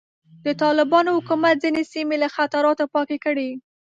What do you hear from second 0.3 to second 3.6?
د طالبانو حکومت ځینې سیمې له خطراتو پاکې کړې.